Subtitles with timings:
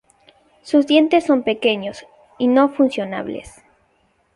[0.63, 2.07] Sus dientes son pequeños
[2.39, 3.61] y no funcionales.